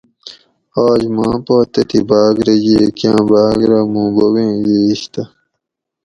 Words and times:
آج 0.87 1.01
ماں 1.15 1.35
پا 1.45 1.57
تتھیں 1.73 2.03
بھاۤگ 2.09 2.37
رہ 2.45 2.55
ییگ 2.65 2.89
کاۤں 2.97 3.21
بھاۤگ 3.29 3.59
رہ 3.69 3.79
مون 3.91 4.07
بوبیں 4.15 4.53
ییش 4.65 5.01
تہ 5.13 5.23